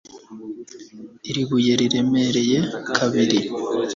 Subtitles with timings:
[1.29, 2.57] Iri buye riremereye
[2.95, 3.39] kabiri